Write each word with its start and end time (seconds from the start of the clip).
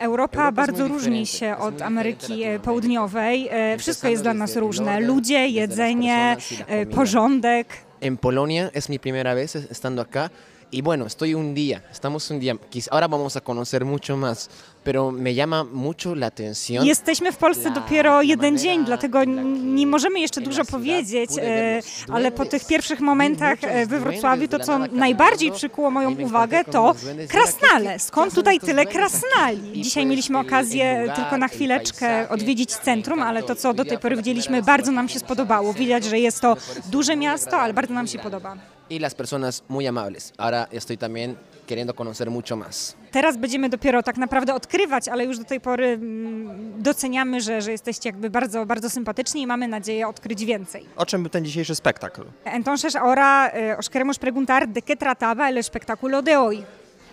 Europa 0.00 0.52
bardzo 0.52 0.88
różni 0.88 1.26
się 1.26 1.56
od 1.56 1.82
Ameryki 1.82 2.44
Południowej. 2.62 3.48
E, 3.50 3.78
Wszystko 3.78 4.08
jest 4.08 4.22
dla 4.22 4.34
nas 4.34 4.56
różne. 4.56 5.00
Ludzie, 5.00 5.48
jedzenie, 5.48 6.36
e, 6.66 6.86
porządek. 6.86 7.66
En 8.00 8.16
Polonia 8.16 8.70
es 8.72 8.88
mi 8.88 8.98
primera 8.98 9.34
vez 9.34 9.56
estando 9.56 10.02
acá 10.02 10.30
y 10.72 10.82
bueno, 10.82 11.06
estoy 11.06 11.34
un 11.34 11.54
día, 11.54 11.82
estamos 11.90 12.30
un 12.30 12.38
día, 12.38 12.54
ahora 12.90 13.08
vamos 13.08 13.36
a 13.36 13.40
conocer 13.40 13.84
mucho 13.84 14.16
más, 14.16 14.48
pero 14.82 15.10
me 15.10 15.34
llama 15.34 15.64
mucho 15.64 16.14
la 16.14 16.26
atención. 16.26 16.86
Jesteśmy 16.86 17.32
w 17.32 17.36
Polsce 17.36 17.70
dopiero 17.70 18.22
jeden 18.22 18.58
dzień, 18.58 18.84
dlatego 18.84 19.24
nie 19.24 19.86
możemy 19.86 20.20
jeszcze 20.20 20.40
dużo 20.40 20.64
powiedzieć, 20.64 21.30
e, 21.42 21.80
ale 22.12 22.30
po 22.30 22.44
tych 22.44 22.66
pierwszych 22.66 23.00
momentach 23.00 23.58
e, 23.62 23.86
we 23.86 24.00
Wrocławiu 24.00 24.48
to, 24.48 24.58
co 24.58 24.78
najbardziej 24.78 25.52
przykuło 25.52 25.90
moją 25.90 26.20
uwagę, 26.20 26.64
to 26.64 26.94
krasnale. 27.28 27.98
Skąd 27.98 28.34
tutaj 28.34 28.60
tyle 28.60 28.86
krasnali? 28.86 29.82
Dzisiaj 29.82 30.06
mieliśmy 30.06 30.38
okazję 30.38 31.12
tylko 31.16 31.38
na 31.38 31.48
chwileczkę 31.48 32.28
odwiedzić 32.28 32.70
centrum, 32.70 33.22
ale 33.22 33.42
to, 33.42 33.54
co 33.54 33.74
do 33.74 33.84
tej 33.84 33.98
pory 33.98 34.16
widzieliśmy, 34.16 34.62
bardzo 34.62 34.92
nam 34.92 35.08
się 35.08 35.18
spodobało. 35.18 35.72
Widać, 35.72 36.04
że 36.04 36.18
jest 36.18 36.40
to 36.40 36.56
duże 36.90 37.16
miasto, 37.16 37.56
ale 37.56 37.74
bardzo 37.74 37.94
nam 37.94 38.06
się 38.06 38.18
podoba. 38.18 38.79
Y 38.90 38.98
las 38.98 39.14
personas 39.14 39.62
muy 39.68 39.86
amables. 39.86 40.32
Ahora 40.36 40.68
estoy 40.72 40.96
también 40.96 41.36
queriendo 41.66 41.94
conocer 41.94 42.28
mucho 42.28 42.56
más. 42.56 42.96
Teraz 43.12 43.36
będziemy 43.36 43.68
dopiero 43.68 44.02
tak 44.02 44.16
naprawdę 44.16 44.54
odkrywać, 44.54 45.08
ale 45.08 45.24
już 45.24 45.38
do 45.38 45.44
tej 45.44 45.60
pory 45.60 45.86
mm, 45.86 46.82
doceniamy, 46.82 47.40
że, 47.40 47.62
że 47.62 47.72
jesteście 47.72 48.08
jakby 48.08 48.30
bardzo, 48.30 48.66
bardzo 48.66 48.90
sympatyczni 48.90 49.42
i 49.42 49.46
mamy 49.46 49.68
nadzieję 49.68 50.08
odkryć 50.08 50.44
więcej. 50.44 50.86
O 50.96 51.06
czym 51.06 51.22
był 51.22 51.30
ten 51.30 51.44
dzisiejszy 51.44 51.74
spektakl? 51.74 52.22
Entonces 52.44 52.96
ahora 52.96 53.48
eh, 53.48 53.78
os 53.78 53.88
queremos 53.88 54.18
preguntar 54.18 54.68
de 54.68 54.82
qué 54.82 54.96
trataba 54.96 55.48
el 55.48 55.58
espectáculo 55.58 56.22
de 56.22 56.36
hoy. 56.36 56.64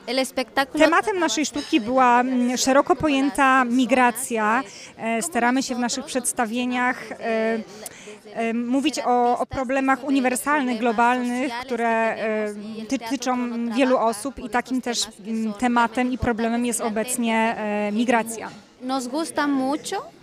El 0.07 0.19
espectáculo 0.19 0.83
Tematem 0.83 1.19
naszej 1.19 1.45
sztuki 1.45 1.81
była 1.81 2.19
mm, 2.19 2.57
szeroko 2.57 2.95
pojęta 2.95 3.65
migracja. 3.65 4.63
E, 4.97 5.21
Staramy 5.21 5.63
się 5.63 5.75
w 5.75 5.79
naszych 5.79 6.05
przedstawieniach 6.05 7.11
e, 7.11 7.15
e, 7.19 7.59
mówić 8.53 8.99
o, 9.05 9.39
o 9.39 9.45
problemach 9.45 10.03
uniwersalnych, 10.03 10.79
globalnych, 10.79 11.53
które 11.61 12.15
ty, 12.87 12.99
tyczą 12.99 13.37
wielu 13.75 13.97
osób 13.97 14.39
i 14.39 14.49
takim 14.49 14.81
też 14.81 15.07
mm, 15.27 15.53
tematem 15.53 16.11
i 16.11 16.17
problemem 16.17 16.65
jest 16.65 16.81
obecnie 16.81 17.55
e, 17.57 17.91
migracja. 17.91 18.49
nos 18.81 19.07
gusta 19.07 19.47
mucho 19.47 20.17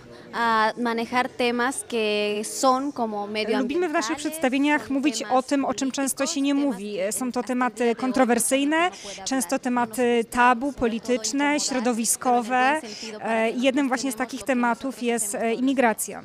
manejar 0.76 1.28
temas 1.28 1.84
que 1.88 2.42
son 2.44 2.92
como 2.92 3.26
medio 3.26 3.58
Lubimy 3.58 3.88
w 3.88 3.92
naszych 3.92 4.16
przedstawieniach 4.16 4.90
mówić 4.90 5.22
o 5.22 5.42
tym, 5.42 5.64
o 5.64 5.74
czym 5.74 5.90
często 5.90 6.26
się 6.26 6.40
nie 6.40 6.54
mówi. 6.54 6.96
Są 7.10 7.32
to 7.32 7.42
tematy 7.42 7.94
kontrowersyjne, 7.94 8.90
często 9.24 9.58
tematy 9.58 10.24
tabu, 10.30 10.72
polityczne, 10.72 11.60
środowiskowe. 11.60 12.80
E, 13.20 13.50
Jednym 13.50 13.88
właśnie 13.88 14.12
z 14.12 14.14
takich 14.14 14.42
tematów 14.42 15.02
jest 15.02 15.34
e, 15.34 15.54
imigracja. 15.54 16.22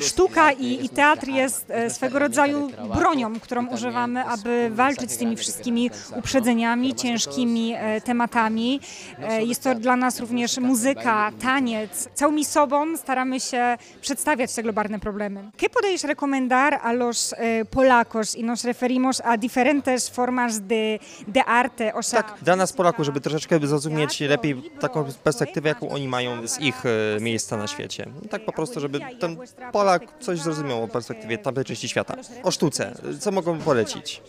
Sztuka 0.00 0.52
i, 0.52 0.84
i 0.84 0.88
teatr 0.88 1.28
jest 1.28 1.70
es 1.70 1.86
e, 1.86 1.90
swego 1.90 2.18
rodzaju 2.18 2.70
bronią, 2.94 3.40
którą 3.40 3.60
y 3.62 3.64
también 3.64 3.74
używamy, 3.74 4.24
aby 4.24 4.70
walczyć 4.74 5.12
z 5.12 5.18
tymi 5.18 5.36
wszystkimi 5.36 5.90
uprzedzeniami, 6.16 6.94
ciężkimi 6.94 7.74
e, 7.76 8.00
tematami. 8.00 8.80
E, 9.22 9.44
Jest 9.44 9.62
to 9.62 9.74
dla 9.74 9.96
nas 9.96 10.20
również 10.20 10.58
muzyka, 10.58 11.32
taniec. 11.42 12.08
Całymi 12.14 12.44
sobą 12.44 12.96
staramy 12.96 13.40
się 13.40 13.76
przedstawiać 14.00 14.54
te 14.54 14.62
globalne 14.62 15.00
problemy. 15.00 15.50
¿Qué 15.56 15.68
podéis 15.70 16.04
recomendar 16.04 16.74
a 16.82 16.92
los 16.92 17.34
polacos? 17.70 18.34
Y 18.34 18.42
nos 18.42 18.64
referimos 18.64 19.20
a 19.24 19.36
diferentes 19.36 20.08
formas 20.08 20.60
de, 20.66 20.98
de 21.28 21.44
arte. 21.44 21.94
O 21.94 22.02
sea, 22.02 22.22
Tak, 22.22 22.38
dla 22.42 22.56
nas 22.56 22.72
Polaków, 22.72 23.04
żeby 23.04 23.20
troszeczkę 23.20 23.66
zrozumieć 23.66 24.20
lepiej 24.20 24.62
taką 24.80 25.04
perspektywę, 25.24 25.68
jaką 25.68 25.88
oni 25.88 26.08
mają 26.08 26.46
z 26.48 26.60
ich 26.60 26.82
miejsca 27.20 27.56
na 27.56 27.66
świecie. 27.66 28.06
Tak 28.30 28.44
po 28.44 28.52
prostu, 28.52 28.80
żeby 28.80 28.98
Abuelita, 28.98 29.27
Polak 29.72 30.02
coś 30.20 30.40
zrozumiał 30.40 30.82
o 30.82 30.88
perspektywie 30.88 31.38
tamtej 31.38 31.64
części 31.64 31.88
świata. 31.88 32.14
O 32.42 32.50
sztuce, 32.50 32.94
co 33.20 33.30
mogą 33.30 33.58
polecić? 33.58 34.22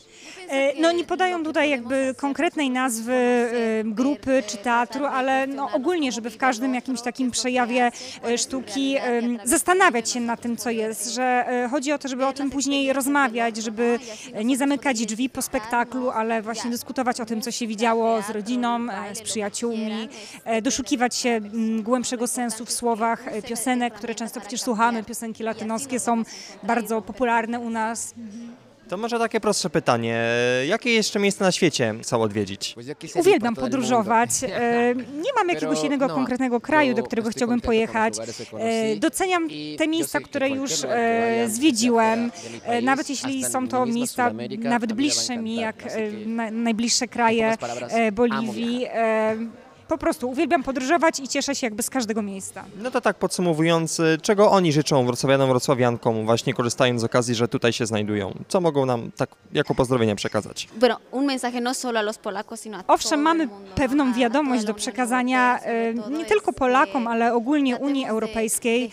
E, 0.49 0.81
No 0.81 0.91
nie 0.91 1.03
podają 1.05 1.43
tutaj 1.43 1.69
jakby 1.69 2.15
konkretnej 2.17 2.69
nazwy 2.69 3.13
e, 3.13 3.49
grupy 3.83 4.43
czy 4.47 4.57
teatru, 4.57 5.05
ale 5.05 5.47
no 5.47 5.69
ogólnie, 5.73 6.11
żeby 6.11 6.29
w 6.29 6.37
każdym 6.37 6.75
jakimś 6.75 7.01
takim 7.01 7.31
przejawie 7.31 7.91
e, 8.23 8.37
sztuki 8.37 8.97
zastanawiać 9.43 10.09
się 10.09 10.19
nad 10.19 10.41
tym, 10.41 10.57
co 10.57 10.69
jest, 10.69 11.13
że 11.13 11.45
chodzi 11.71 11.91
o 11.91 11.97
to, 11.97 12.07
żeby 12.07 12.25
o 12.25 12.33
tym 12.33 12.49
później 12.49 12.93
rozmawiać, 12.93 13.57
żeby 13.57 13.99
nie 14.43 14.57
zamykać 14.57 15.05
drzwi 15.05 15.29
po 15.29 15.41
spektaklu, 15.41 16.09
ale 16.09 16.41
właśnie 16.41 16.71
dyskutować 16.71 17.21
o 17.21 17.25
tym, 17.25 17.41
co 17.41 17.51
się 17.51 17.67
widziało 17.67 18.21
z 18.21 18.29
rodziną, 18.29 18.87
z 19.13 19.21
przyjaciółmi, 19.21 20.09
doszukiwać 20.61 21.15
się 21.15 21.29
mm, 21.29 21.83
głębszego 21.83 22.27
sensu 22.27 22.65
w 22.65 22.71
słowach 22.71 23.23
piosenek, 23.49 23.93
które 23.93 24.15
często 24.15 24.41
przecież 24.41 24.61
słuchamy. 24.61 25.03
Piosenki 25.03 25.43
latynoskie 25.43 25.99
są 25.99 26.23
bardzo 26.63 27.01
popularne 27.01 27.59
u 27.59 27.69
nas. 27.69 28.13
To 28.89 28.97
może 28.97 29.19
takie 29.19 29.39
prostsze 29.39 29.69
pytanie. 29.69 30.23
Jakie 30.67 30.93
jeszcze 30.93 31.19
miejsca 31.19 31.45
na 31.45 31.51
świecie 31.51 31.95
chcą 32.01 32.21
odwiedzić? 32.21 32.75
Uwielbiam 33.15 33.55
podróżować. 33.55 34.29
E, 34.43 34.95
Nie 34.95 35.33
mam 35.35 35.49
jakiegoś 35.49 35.81
jednego 35.81 36.07
no, 36.07 36.15
konkretnego 36.15 36.61
kraju, 36.61 36.93
do 36.93 37.03
którego 37.03 37.29
chciałbym 37.29 37.61
pojechać. 37.61 38.13
E, 38.59 38.95
Doceniam 38.95 39.47
te 39.77 39.87
miejsca, 39.87 40.19
które 40.19 40.49
już 40.49 40.71
e, 40.83 41.45
zwiedziłem, 41.49 42.31
nawet 42.81 43.09
jeśli 43.09 43.45
są 43.45 43.67
to 43.67 43.85
miejsca 43.85 44.31
nawet 44.59 44.93
bliższe 44.93 45.37
mi, 45.37 45.55
jak 45.55 45.75
najbliższe 46.51 47.07
kraje 47.07 47.57
pocas 47.57 47.93
Po 49.89 49.97
prostu 49.97 50.29
uwielbiam 50.29 50.63
podróżować 50.63 51.19
i 51.19 51.27
cieszę 51.27 51.55
się 51.55 51.67
jakby 51.67 51.83
z 51.83 51.89
każdego 51.89 52.21
miejsca. 52.21 52.65
No 52.81 52.91
to 52.91 53.01
tak 53.01 53.17
podsumowując, 53.17 53.99
y, 53.99 54.17
czego 54.21 54.51
oni 54.51 54.73
życzą 54.73 55.05
wrocławianom, 55.05 55.49
wrocławiankom, 55.49 56.25
właśnie 56.25 56.53
korzystając 56.53 57.01
z 57.01 57.03
okazji, 57.03 57.35
że 57.35 57.47
tutaj 57.47 57.73
się 57.73 57.85
znajdują? 57.85 58.33
Co 58.47 58.61
mogą 58.61 58.85
nam 58.85 59.11
tak 59.17 59.29
jako 59.53 59.75
pozdrowienia 59.75 60.15
przekazać? 60.15 60.67
bueno, 60.79 60.97
un 61.11 61.25
mensaje 61.25 61.61
no 61.61 61.73
solo 61.73 61.99
a 61.99 62.01
los 62.01 62.17
polacos, 62.17 62.61
sino 62.61 62.77
a 62.77 62.83
todo 62.83 62.93
Owszem, 62.93 63.21
mamy 63.21 63.45
¿no? 63.47 63.53
pewną 63.75 64.13
wiadomość 64.13 64.63
do 64.63 64.73
przekazania 64.73 65.59
todo 65.95 66.17
nie 66.17 66.25
tylko 66.25 66.53
Polakom, 66.53 67.07
ale 67.07 67.33
ogólnie 67.33 67.77
Unii 67.77 68.05
Europejskiej. 68.05 68.91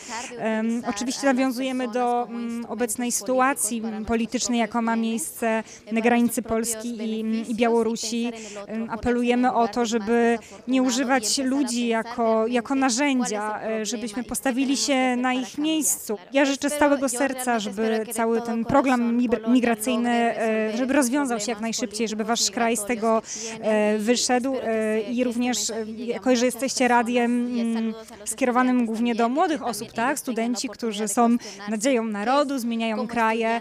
Oczywiście 0.88 1.26
nawiązujemy 1.26 1.88
do 1.88 2.26
mm, 2.28 2.64
obecnej 2.68 3.12
sytuacji 3.12 3.82
politycznej, 4.06 4.58
jaka 4.58 4.82
ma 4.82 4.96
miejsce 4.96 5.62
na 5.92 6.00
granicy 6.00 6.42
Polski 6.42 6.88
i, 7.50 7.54
Białorusi. 7.54 8.26
y 8.26 8.32
en 8.66 8.90
Apelujemy 8.90 9.48
el 9.48 9.54
o 9.54 9.68
to, 9.68 9.86
żeby 9.86 10.38
nie 10.68 10.82
y 10.82 10.85
używać 10.86 11.38
ludzi 11.38 11.88
jako, 11.88 12.46
jako 12.46 12.74
narzędzia, 12.74 13.60
e, 13.62 13.86
żebyśmy 13.86 14.24
postawili 14.24 14.76
się 14.76 15.16
na 15.16 15.34
ich 15.34 15.58
miejscu. 15.58 16.18
Ja 16.32 16.44
życzę 16.44 16.70
z 16.70 16.78
całego 16.78 17.08
serca, 17.08 17.58
żeby 17.58 18.06
cały 18.12 18.42
ten 18.42 18.64
program 18.64 19.18
migracyjny 19.48 20.10
e, 20.10 20.76
żeby 20.76 20.92
rozwiązał 20.92 21.40
się 21.40 21.52
jak 21.52 21.60
najszybciej, 21.60 22.08
żeby 22.08 22.24
wasz 22.24 22.50
kraj 22.50 22.76
z 22.76 22.84
tego 22.84 23.22
e, 23.60 23.98
wyszedł 23.98 24.56
i 25.10 25.24
również, 25.24 25.58
jako 25.96 26.36
że 26.36 26.46
jesteście 26.46 26.88
radiem 26.88 27.46
mm, 27.60 27.94
skierowanym 28.24 28.86
głównie 28.86 29.14
do 29.14 29.28
młodych 29.28 29.62
osób, 29.62 29.92
tak? 29.92 30.18
Studenci, 30.18 30.68
którzy 30.68 31.08
są 31.08 31.36
nadzieją 31.68 32.04
narodu, 32.04 32.58
zmieniają 32.58 33.06
kraje. 33.06 33.60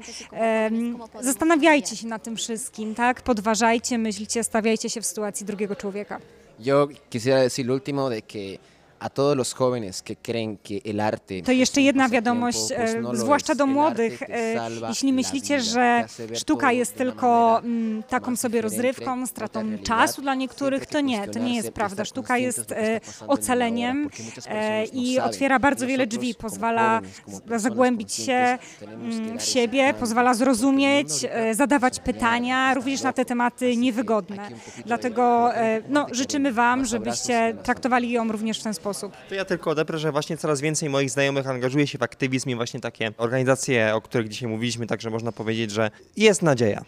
Zastanawiajcie 1.21 1.95
się 1.95 2.07
na 2.07 2.19
tym 2.19 2.35
wszystkim, 2.35 2.95
tak? 2.95 3.21
Podważajcie, 3.21 3.97
myślcie, 3.97 4.43
stawiajcie 4.43 4.89
się 4.89 5.01
w 5.01 5.05
sytuacji 5.05 5.45
drugiego 5.45 5.75
człowieka. 5.75 6.19
Yo 6.59 6.89
quisiera 7.09 7.41
decir 7.41 7.65
lo 7.65 7.73
último 7.73 8.09
de 8.09 8.21
que 8.21 8.59
a 9.05 9.09
todos 9.09 9.37
los 9.37 9.53
jóvenes 9.53 10.01
que 10.01 10.15
creen 10.15 10.57
que 10.57 10.81
el 10.83 10.99
arte 10.99 11.41
To 11.43 11.51
jeszcze 11.51 11.81
jedna 11.81 12.09
wiadomość, 12.09 12.71
e, 12.71 13.01
no 13.01 13.15
zwłaszcza 13.15 13.55
do 13.55 13.65
młodych. 13.65 14.21
e, 14.21 14.69
Jeśli 14.89 15.13
myślicie, 15.13 15.61
że 15.61 16.05
sztuka 16.33 16.71
jest 16.71 16.95
tylko 16.95 17.59
mm, 17.59 18.03
taką 18.03 18.35
sobie 18.35 18.61
rozrywką, 18.61 19.27
stratą 19.27 19.61
czasu 19.83 20.21
dla 20.21 20.35
niektórych, 20.35 20.85
to 20.85 21.01
nie, 21.01 21.27
to 21.27 21.39
nie 21.39 21.55
jest 21.55 21.71
prawda. 21.71 22.05
Sztuka 22.05 22.37
jest 22.37 22.71
e, 22.71 23.01
ocaleniem 23.27 24.09
no 24.47 24.51
i 24.93 25.19
otwiera 25.19 25.59
bardzo 25.59 25.87
wiele 25.87 26.07
drzwi, 26.07 26.35
pozwala 26.35 27.01
zagłębić 27.55 28.13
się 28.13 28.57
mm, 28.81 29.37
w 29.37 29.41
ese 29.41 29.51
siebie, 29.51 29.93
pozwala 29.93 30.33
zrozumieć, 30.33 31.09
zadawać 31.51 31.99
pytania, 31.99 32.73
również 32.73 33.01
na 33.01 33.13
te 33.13 33.25
tematy 33.25 33.77
niewygodne. 33.77 34.49
Dlatego 34.85 35.51
no, 35.89 36.05
życzymy 36.11 36.53
Wam, 36.53 36.85
żebyście 36.85 37.33
la 37.33 37.63
traktowali 37.63 38.11
ją 38.11 38.31
również 38.31 38.59
w 38.59 38.63
ten 38.63 38.73
sposób. 38.73 38.94
To 39.29 39.35
ja 39.35 39.45
tylko 39.45 39.69
odeprę, 39.71 39.97
że 39.97 40.11
właśnie 40.11 40.37
coraz 40.37 40.61
więcej 40.61 40.89
moich 40.89 41.09
znajomych 41.09 41.47
angażuje 41.47 41.87
się 41.87 41.97
w 41.97 42.03
aktywizm 42.03 42.49
i 42.49 42.55
właśnie 42.55 42.79
takie 42.79 43.11
organizacje, 43.17 43.95
o 43.95 44.01
których 44.01 44.27
dzisiaj 44.29 44.49
mówiliśmy, 44.49 44.87
także 44.87 45.09
można 45.09 45.31
powiedzieć, 45.31 45.71
że 45.71 45.91
jest 46.17 46.41
nadzieja. 46.41 46.81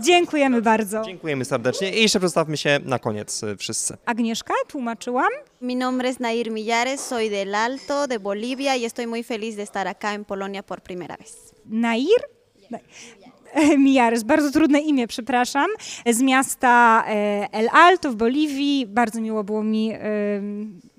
Dziękujemy 0.00 0.62
bardzo. 0.62 1.02
Dziękujemy 1.04 1.44
serdecznie 1.44 1.90
i 1.98 2.02
jeszcze 2.02 2.18
przedstawmy 2.18 2.56
się 2.56 2.80
na 2.84 2.98
koniec 2.98 3.42
y, 3.42 3.56
wszyscy. 3.56 3.96
Agnieszka, 4.04 4.54
tłumaczyłam. 4.68 5.28
Mi 5.60 5.76
nombre 5.76 6.08
es 6.08 6.20
Nair 6.20 6.50
Millares, 6.50 7.00
soy 7.00 7.30
del 7.30 7.54
Alto, 7.54 8.06
de 8.06 8.18
Bolivia 8.18 8.76
y 8.76 8.84
estoy 8.84 9.06
muy 9.06 9.22
feliz 9.22 9.56
de 9.56 9.62
estar 9.62 9.88
acá 9.88 10.14
en 10.14 10.24
Polonia 10.24 10.62
por 10.62 10.80
primera 10.80 11.16
vez. 11.16 11.54
Nair? 11.66 12.20
Na- 12.70 12.78
Mijares, 13.78 14.22
bardzo 14.22 14.50
trudne 14.50 14.80
imię, 14.80 15.06
przepraszam, 15.06 15.66
z 16.06 16.22
miasta 16.22 17.04
e, 17.08 17.48
El 17.52 17.68
Alto 17.72 18.10
w 18.10 18.14
Boliwii. 18.14 18.86
Bardzo 18.86 19.20
miło 19.20 19.44
było 19.44 19.62
mi 19.62 19.92
e, 19.92 19.98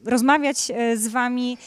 rozmawiać 0.05 0.71
e, 0.73 0.97
z 0.97 1.07
Wami 1.07 1.57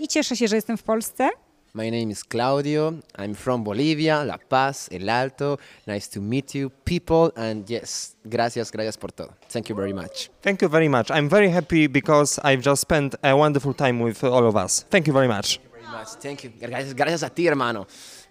i 0.00 0.08
cieszę 0.08 0.36
się, 0.36 0.48
że 0.48 0.56
jestem 0.56 0.76
w 0.76 0.82
Polsce. 0.82 1.30
My 1.74 1.84
name 1.84 2.10
is 2.10 2.24
Claudio. 2.24 2.92
I'm 3.18 3.34
from 3.34 3.62
Bolivia, 3.62 4.22
La 4.22 4.38
Paz, 4.38 4.88
El 4.92 5.08
Alto. 5.08 5.56
Nice 5.86 6.10
to 6.10 6.20
meet 6.20 6.54
you, 6.54 6.70
people. 6.84 7.30
And 7.36 7.70
yes, 7.70 8.16
gracias, 8.24 8.72
gracias 8.72 8.96
por 8.96 9.12
todo. 9.12 9.32
Thank 9.52 9.68
you 9.68 9.76
very 9.76 9.94
much. 9.94 10.30
Thank 10.42 10.62
you 10.62 10.68
very 10.68 10.88
much. 10.88 11.10
I'm 11.10 11.28
very 11.28 11.48
happy 11.48 11.86
because 11.86 12.40
I've 12.42 12.62
just 12.62 12.82
spent 12.82 13.14
a 13.22 13.36
wonderful 13.36 13.72
time 13.72 14.00
with 14.00 14.24
all 14.24 14.46
of 14.46 14.56
us. 14.56 14.84
Thank 14.90 15.06
you 15.06 15.12
very 15.12 15.28
much. 15.28 15.60
Very 15.72 15.86
much. 15.86 16.08
Thank 16.20 16.42
you. 16.42 16.50
Gracias, 16.60 16.94
gracias 16.94 17.22
a 17.22 17.30
ti, 17.30 17.46
hermano. 17.46 17.86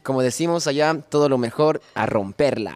Como 0.10 0.24
decimos 0.24 0.66
allá, 0.66 1.04
todo 1.08 1.30
lo 1.30 1.38
mejor 1.38 1.82
a 1.94 2.08
romperla. 2.08 2.74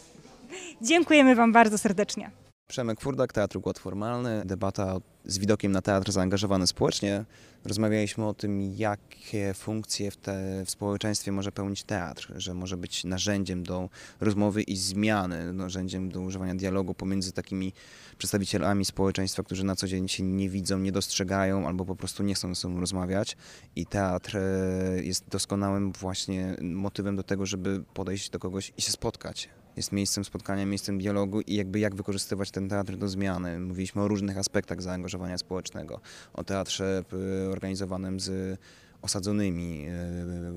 Dziękujemy 0.80 1.34
Wam 1.34 1.52
bardzo 1.52 1.78
serdecznie. 1.78 2.30
Przemek 2.68 3.00
Furdak, 3.00 3.32
Teatr 3.32 3.58
Głos 3.58 3.78
Formalny, 3.78 4.42
debata 4.44 4.96
z 5.24 5.38
widokiem 5.38 5.72
na 5.72 5.82
teatr 5.82 6.12
zaangażowany 6.12 6.66
społecznie. 6.66 7.24
Rozmawialiśmy 7.64 8.26
o 8.26 8.34
tym, 8.34 8.60
jakie 8.62 9.54
funkcje 9.54 10.10
w, 10.10 10.16
te, 10.16 10.64
w 10.64 10.70
społeczeństwie 10.70 11.32
może 11.32 11.52
pełnić 11.52 11.84
teatr, 11.84 12.32
że 12.36 12.54
może 12.54 12.76
być 12.76 13.04
narzędziem 13.04 13.62
do 13.62 13.90
rozmowy 14.20 14.62
i 14.62 14.76
zmiany, 14.76 15.52
narzędziem 15.52 16.08
do 16.08 16.20
używania 16.20 16.54
dialogu 16.54 16.94
pomiędzy 16.94 17.32
takimi 17.32 17.72
przedstawicielami 18.18 18.84
społeczeństwa, 18.84 19.42
którzy 19.42 19.64
na 19.64 19.76
co 19.76 19.86
dzień 19.86 20.08
się 20.08 20.22
nie 20.22 20.50
widzą, 20.50 20.78
nie 20.78 20.92
dostrzegają 20.92 21.68
albo 21.68 21.84
po 21.84 21.96
prostu 21.96 22.22
nie 22.22 22.34
chcą 22.34 22.48
ze 22.48 22.60
sobą 22.60 22.80
rozmawiać. 22.80 23.36
I 23.76 23.86
teatr 23.86 24.36
e, 24.36 25.02
jest 25.02 25.28
doskonałym 25.28 25.92
właśnie 25.92 26.56
motywem 26.60 27.16
do 27.16 27.22
tego, 27.22 27.46
żeby 27.46 27.84
podejść 27.94 28.30
do 28.30 28.38
kogoś 28.38 28.72
i 28.76 28.82
się 28.82 28.92
spotkać 28.92 29.48
jest 29.76 29.92
miejscem 29.92 30.24
spotkania, 30.24 30.66
miejscem 30.66 30.98
dialogu 30.98 31.40
i 31.40 31.54
jakby 31.54 31.78
jak 31.78 31.94
wykorzystywać 31.94 32.50
ten 32.50 32.68
teatr 32.68 32.96
do 32.96 33.08
zmiany. 33.08 33.58
Mówiliśmy 33.58 34.02
o 34.02 34.08
różnych 34.08 34.38
aspektach 34.38 34.82
zaangażowania 34.82 35.38
społecznego, 35.38 36.00
o 36.32 36.44
teatrze 36.44 37.04
organizowanym 37.50 38.20
z 38.20 38.58
osadzonymi, 39.02 39.86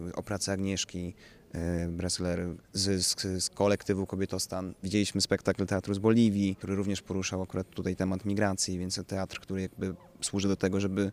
y, 0.10 0.16
o 0.16 0.24
pracy 0.24 0.52
Agnieszki 0.52 1.14
y, 1.56 1.90
Bressler 1.90 2.48
z, 2.74 3.06
z, 3.06 3.44
z 3.44 3.50
kolektywu 3.50 4.06
Kobietostan. 4.06 4.74
Widzieliśmy 4.84 5.22
spektakl 5.22 5.66
teatru 5.66 5.94
z 5.94 6.00
Boliwii, 6.00 6.56
który 6.56 6.76
również 6.76 7.02
poruszał 7.02 7.42
akurat 7.42 7.70
tutaj 7.70 7.96
temat 7.96 8.26
migracji, 8.26 8.80
więc 8.80 9.00
teatr, 9.08 9.40
który 9.40 9.62
jakby 9.62 9.96
służy 10.22 10.48
do 10.48 10.56
tego, 10.56 10.80
żeby 10.80 11.12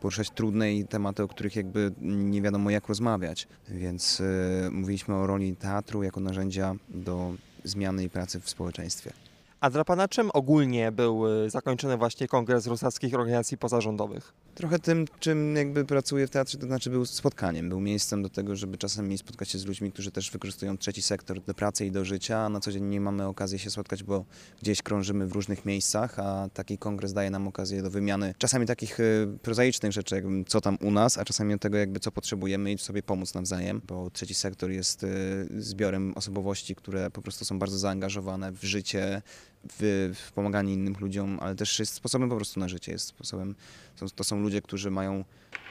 poruszać 0.00 0.30
trudne 0.30 0.74
i 0.74 0.86
tematy, 0.86 1.22
o 1.22 1.28
których 1.28 1.56
jakby 1.56 1.92
nie 2.00 2.42
wiadomo 2.42 2.70
jak 2.70 2.88
rozmawiać. 2.88 3.48
Więc 3.68 4.20
y, 4.20 4.68
mówiliśmy 4.72 5.14
o 5.14 5.26
roli 5.26 5.56
teatru 5.56 6.02
jako 6.02 6.20
narzędzia 6.20 6.74
do 6.88 7.34
zmiany 7.64 8.04
i 8.04 8.10
pracy 8.10 8.40
w 8.40 8.50
społeczeństwie. 8.50 9.12
A 9.60 9.70
dla 9.70 9.84
Pana 9.84 10.08
czym 10.08 10.30
ogólnie 10.34 10.92
był 10.92 11.44
y, 11.44 11.50
zakończony 11.50 11.96
właśnie 11.96 12.28
Kongres 12.28 12.66
Rusackich 12.66 13.14
Organizacji 13.14 13.58
Pozarządowych? 13.58 14.32
Trochę 14.54 14.78
tym, 14.78 15.04
czym 15.18 15.56
jakby 15.56 15.84
pracuję 15.84 16.26
w 16.26 16.30
teatrze, 16.30 16.58
to 16.58 16.66
znaczy 16.66 16.90
był 16.90 17.06
spotkaniem, 17.06 17.68
był 17.68 17.80
miejscem 17.80 18.22
do 18.22 18.28
tego, 18.28 18.56
żeby 18.56 18.78
czasami 18.78 19.18
spotkać 19.18 19.48
się 19.48 19.58
z 19.58 19.66
ludźmi, 19.66 19.92
którzy 19.92 20.10
też 20.10 20.30
wykorzystują 20.30 20.78
trzeci 20.78 21.02
sektor 21.02 21.40
do 21.40 21.54
pracy 21.54 21.86
i 21.86 21.90
do 21.90 22.04
życia, 22.04 22.48
na 22.48 22.60
co 22.60 22.72
dzień 22.72 22.84
nie 22.84 23.00
mamy 23.00 23.26
okazji 23.26 23.58
się 23.58 23.70
spotkać, 23.70 24.02
bo 24.02 24.24
gdzieś 24.62 24.82
krążymy 24.82 25.26
w 25.26 25.32
różnych 25.32 25.64
miejscach, 25.64 26.18
a 26.18 26.48
taki 26.54 26.78
kongres 26.78 27.12
daje 27.12 27.30
nam 27.30 27.48
okazję 27.48 27.82
do 27.82 27.90
wymiany 27.90 28.34
czasami 28.38 28.66
takich 28.66 29.00
y, 29.00 29.38
prozaicznych 29.42 29.92
rzeczy, 29.92 30.14
jakby 30.14 30.44
co 30.44 30.60
tam 30.60 30.78
u 30.80 30.90
nas, 30.90 31.18
a 31.18 31.24
czasami 31.24 31.58
tego 31.58 31.78
jakby 31.78 32.00
co 32.00 32.12
potrzebujemy 32.12 32.72
i 32.72 32.78
sobie 32.78 33.02
pomóc 33.02 33.34
nawzajem, 33.34 33.80
bo 33.86 34.10
trzeci 34.10 34.34
sektor 34.34 34.70
jest 34.70 35.04
y, 35.04 35.08
zbiorem 35.58 36.12
osobowości, 36.16 36.74
które 36.74 37.10
po 37.10 37.22
prostu 37.22 37.44
są 37.44 37.58
bardzo 37.58 37.78
zaangażowane 37.78 38.52
w 38.52 38.64
życie, 38.64 39.22
w, 39.68 40.12
w 40.14 40.32
pomaganie 40.32 40.72
innym 40.72 40.94
ludziom, 41.00 41.38
ale 41.42 41.54
też 41.54 41.78
jest 41.78 41.94
sposobem 41.94 42.28
po 42.28 42.36
prostu 42.36 42.60
na 42.60 42.68
życie, 42.68 42.92
jest 42.92 43.06
sposobem, 43.06 43.54
są, 43.96 44.06
to 44.08 44.24
są 44.24 44.40
ludzie, 44.40 44.62
którzy 44.62 44.90
mają 44.90 45.24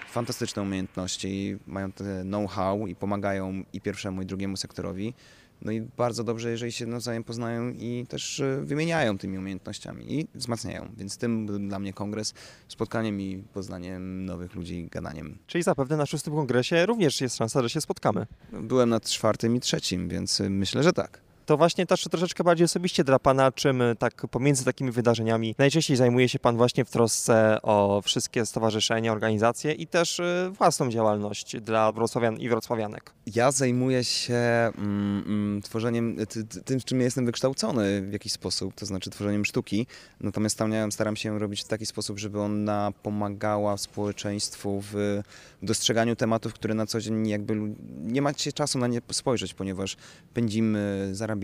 fantastyczne 0.09 0.61
umiejętności, 0.61 1.57
mają 1.67 1.91
te 1.91 2.23
know-how 2.23 2.87
i 2.87 2.95
pomagają 2.95 3.63
i 3.73 3.81
pierwszemu 3.81 4.21
i 4.21 4.25
drugiemu 4.25 4.57
sektorowi. 4.57 5.13
No 5.61 5.71
i 5.71 5.81
bardzo 5.81 6.23
dobrze, 6.23 6.51
jeżeli 6.51 6.71
się 6.71 6.85
nawzajem 6.85 7.23
poznają 7.23 7.69
i 7.69 8.05
też 8.09 8.39
e, 8.39 8.61
wymieniają 8.63 9.17
tymi 9.17 9.37
umiejętnościami 9.37 10.13
i 10.19 10.27
wzmacniają. 10.35 10.89
Więc 10.97 11.17
tym 11.17 11.67
dla 11.67 11.79
mnie 11.79 11.93
kongres 11.93 12.33
spotkaniem 12.67 13.21
i 13.21 13.43
poznaniem 13.53 14.25
nowych 14.25 14.55
ludzi, 14.55 14.87
gadaniem. 14.91 15.37
Czyli 15.47 15.63
zapewne 15.63 15.97
na 15.97 16.05
szóstym 16.05 16.33
kongresie 16.33 16.85
również 16.85 17.21
jest 17.21 17.37
szansa, 17.37 17.61
że 17.61 17.69
się 17.69 17.81
spotkamy. 17.81 18.25
Byłem 18.51 18.89
na 18.89 18.99
czwartym 18.99 19.55
i 19.55 19.59
trzecim, 19.59 20.09
więc 20.09 20.41
myślę, 20.49 20.83
że 20.83 20.93
tak. 20.93 21.28
To 21.49 21.57
właśnie 21.57 21.85
też 21.85 22.03
troszeczkę 22.03 22.43
bardziej 22.43 22.65
osobiście 22.65 23.03
dla 23.03 23.19
Pana, 23.19 23.51
czym 23.51 23.81
y, 23.81 23.95
tak 23.95 24.27
pomiędzy 24.31 24.65
takimi 24.65 24.91
wydarzeniami 24.91 25.55
najczęściej 25.57 25.97
zajmuje 25.97 26.29
się 26.29 26.39
Pan 26.39 26.57
właśnie 26.57 26.85
w 26.85 26.89
trosce 26.89 27.61
o 27.61 28.01
wszystkie 28.05 28.45
stowarzyszenia, 28.45 29.11
organizacje 29.11 29.71
i 29.71 29.87
też 29.87 30.19
y, 30.19 30.51
własną 30.57 30.89
działalność 30.89 31.59
dla 31.61 31.91
wrocławian 31.91 32.37
i 32.37 32.49
wrocławianek. 32.49 33.13
Ja 33.35 33.51
zajmuję 33.51 34.03
się 34.03 34.35
mm, 34.35 35.23
mm, 35.27 35.61
tworzeniem, 35.61 36.15
ty, 36.29 36.43
ty, 36.43 36.61
tym, 36.61 36.79
w 36.79 36.85
czym 36.85 37.01
jestem 37.01 37.25
wykształcony 37.25 38.01
w 38.01 38.13
jakiś 38.13 38.31
sposób, 38.31 38.73
to 38.75 38.85
znaczy 38.85 39.09
tworzeniem 39.09 39.45
sztuki. 39.45 39.87
Natomiast 40.21 40.57
tam 40.57 40.91
staram 40.91 41.15
się 41.15 41.39
robić 41.39 41.63
w 41.63 41.67
taki 41.67 41.85
sposób, 41.85 42.19
żeby 42.19 42.41
ona 42.41 42.91
pomagała 43.03 43.77
społeczeństwu 43.77 44.83
w 44.91 45.21
dostrzeganiu 45.63 46.15
tematów, 46.15 46.53
które 46.53 46.73
na 46.73 46.85
co 46.85 47.01
dzień 47.01 47.27
jakby 47.27 47.55
nie 48.03 48.21
macie 48.21 48.53
czasu 48.53 48.79
na 48.79 48.87
nie 48.87 49.01
spojrzeć, 49.11 49.53
ponieważ 49.53 49.97
pędzimy, 50.33 51.09
zarabiamy, 51.11 51.38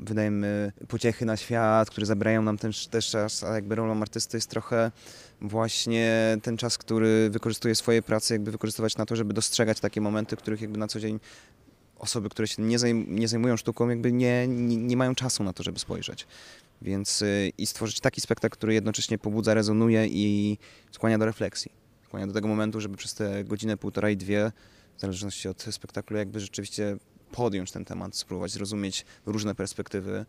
wydajemy 0.00 0.72
pociechy 0.88 1.24
na 1.24 1.36
świat, 1.36 1.90
które 1.90 2.06
zabierają 2.06 2.42
nam 2.42 2.58
ten, 2.58 2.72
też 2.90 3.10
czas, 3.10 3.44
a 3.44 3.54
jakby 3.54 3.74
rolą 3.74 4.00
artysty 4.00 4.36
jest 4.36 4.50
trochę 4.50 4.90
właśnie 5.40 6.36
ten 6.42 6.56
czas, 6.56 6.78
który 6.78 7.30
wykorzystuje 7.30 7.74
swoje 7.74 8.02
prace, 8.02 8.34
jakby 8.34 8.50
wykorzystywać 8.50 8.96
na 8.96 9.06
to, 9.06 9.16
żeby 9.16 9.34
dostrzegać 9.34 9.80
takie 9.80 10.00
momenty, 10.00 10.36
których 10.36 10.60
jakby 10.60 10.78
na 10.78 10.88
co 10.88 11.00
dzień 11.00 11.20
osoby, 11.98 12.28
które 12.28 12.48
się 12.48 12.62
nie, 12.62 12.78
zajm- 12.78 13.08
nie 13.08 13.28
zajmują 13.28 13.56
sztuką, 13.56 13.88
jakby 13.88 14.12
nie, 14.12 14.48
nie, 14.48 14.76
nie 14.76 14.96
mają 14.96 15.14
czasu 15.14 15.44
na 15.44 15.52
to, 15.52 15.62
żeby 15.62 15.78
spojrzeć. 15.78 16.26
Więc 16.82 17.22
y, 17.22 17.52
i 17.58 17.66
stworzyć 17.66 18.00
taki 18.00 18.20
spektakl, 18.20 18.56
który 18.56 18.74
jednocześnie 18.74 19.18
pobudza, 19.18 19.54
rezonuje 19.54 20.06
i 20.06 20.58
skłania 20.90 21.18
do 21.18 21.24
refleksji. 21.24 21.72
Skłania 22.04 22.26
do 22.26 22.32
tego 22.32 22.48
momentu, 22.48 22.80
żeby 22.80 22.96
przez 22.96 23.14
te 23.14 23.44
godzinę, 23.44 23.76
półtora 23.76 24.10
i 24.10 24.16
dwie, 24.16 24.52
w 24.96 25.00
zależności 25.00 25.48
od 25.48 25.62
spektaklu, 25.70 26.16
jakby 26.16 26.40
rzeczywiście 26.40 26.96
podjąć 27.32 27.72
ten 27.72 27.84
temat, 27.84 28.16
spróbować 28.16 28.50
zrozumieć 28.50 29.04
różne 29.26 29.54
perspektywy 29.54 30.26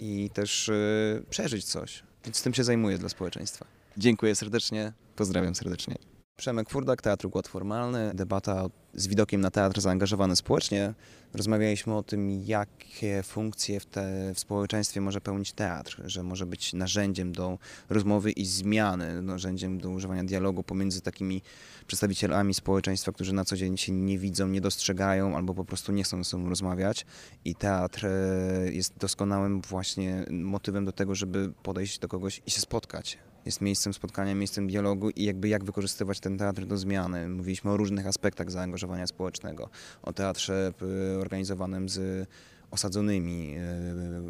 i 0.00 0.30
też 0.34 0.68
y, 0.68 1.24
przeżyć 1.30 1.64
coś. 1.64 2.02
Więc 2.24 2.42
tym 2.42 2.54
się 2.54 2.64
zajmuję 2.64 2.98
dla 2.98 3.08
społeczeństwa. 3.08 3.66
Dziękuję 3.96 4.34
serdecznie, 4.34 4.92
pozdrawiam 5.16 5.54
serdecznie. 5.54 6.17
Przemek 6.38 6.70
Furdak, 6.70 7.02
Teatr 7.02 7.28
Głos 7.28 7.46
Formalny, 7.46 8.10
debata 8.14 8.66
z 8.94 9.06
widokiem 9.06 9.40
na 9.40 9.50
teatr 9.50 9.80
zaangażowany 9.80 10.36
społecznie. 10.36 10.94
Rozmawialiśmy 11.34 11.96
o 11.96 12.02
tym, 12.02 12.30
jakie 12.30 13.22
funkcje 13.22 13.80
w, 13.80 13.86
te, 13.86 14.34
w 14.34 14.38
społeczeństwie 14.38 15.00
może 15.00 15.20
pełnić 15.20 15.52
teatr, 15.52 16.02
że 16.04 16.22
może 16.22 16.46
być 16.46 16.72
narzędziem 16.72 17.32
do 17.32 17.58
rozmowy 17.90 18.30
i 18.30 18.46
zmiany, 18.46 19.22
narzędziem 19.22 19.78
do 19.78 19.90
używania 19.90 20.24
dialogu 20.24 20.62
pomiędzy 20.62 21.00
takimi 21.00 21.42
przedstawicielami 21.86 22.54
społeczeństwa, 22.54 23.12
którzy 23.12 23.32
na 23.32 23.44
co 23.44 23.56
dzień 23.56 23.76
się 23.76 23.92
nie 23.92 24.18
widzą, 24.18 24.48
nie 24.48 24.60
dostrzegają 24.60 25.36
albo 25.36 25.54
po 25.54 25.64
prostu 25.64 25.92
nie 25.92 26.02
chcą 26.02 26.24
ze 26.24 26.30
sobą 26.30 26.48
rozmawiać. 26.48 27.06
I 27.44 27.54
teatr 27.54 28.06
e, 28.06 28.72
jest 28.72 28.98
doskonałym 28.98 29.60
właśnie 29.60 30.24
motywem 30.30 30.84
do 30.84 30.92
tego, 30.92 31.14
żeby 31.14 31.52
podejść 31.62 31.98
do 31.98 32.08
kogoś 32.08 32.42
i 32.46 32.50
się 32.50 32.60
spotkać 32.60 33.18
jest 33.48 33.60
miejscem 33.60 33.94
spotkania, 33.94 34.34
miejscem 34.34 34.66
dialogu 34.66 35.10
i 35.10 35.24
jakby 35.24 35.48
jak 35.48 35.64
wykorzystywać 35.64 36.20
ten 36.20 36.38
teatr 36.38 36.64
do 36.66 36.76
zmiany. 36.76 37.28
Mówiliśmy 37.28 37.70
o 37.70 37.76
różnych 37.76 38.06
aspektach 38.06 38.50
zaangażowania 38.50 39.06
społecznego, 39.06 39.70
o 40.02 40.12
teatrze 40.12 40.72
organizowanym 41.20 41.88
z 41.88 42.28
osadzonymi, 42.70 43.56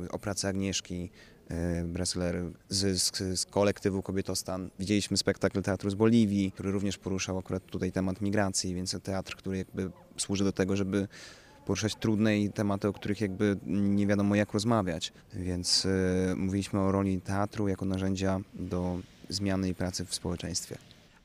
y, 0.04 0.10
o 0.10 0.18
pracy 0.18 0.48
Agnieszki 0.48 1.10
y, 1.50 1.84
Bressler 1.84 2.42
z, 2.68 3.02
z, 3.02 3.40
z 3.40 3.46
kolektywu 3.46 4.02
Kobietostan. 4.02 4.70
Widzieliśmy 4.78 5.16
spektakl 5.16 5.62
teatru 5.62 5.90
z 5.90 5.94
Boliwii, 5.94 6.52
który 6.52 6.70
również 6.72 6.98
poruszał 6.98 7.38
akurat 7.38 7.66
tutaj 7.66 7.92
temat 7.92 8.20
migracji, 8.20 8.75
więc 8.75 8.96
teatr, 9.02 9.37
który 9.37 9.58
jakby 9.58 9.90
służy 10.16 10.44
do 10.44 10.52
tego, 10.52 10.76
żeby 10.76 11.08
poruszać 11.68 11.94
trudne 11.94 12.38
i 12.38 12.50
tematy, 12.52 12.88
o 12.88 12.92
których 12.92 13.20
jakby 13.20 13.56
nie 13.66 14.06
wiadomo 14.06 14.34
jak 14.34 14.52
rozmawiać. 14.52 15.12
Więc 15.34 15.84
y, 15.84 16.34
mówiliśmy 16.37 16.80
o 16.80 16.92
roli 16.92 17.20
teatru 17.20 17.68
jako 17.68 17.84
narzędzia 17.84 18.40
do 18.54 18.98
zmiany 19.28 19.68
i 19.68 19.75
pracy 19.75 20.04
w 20.04 20.14
społeczeństwie. 20.14 20.78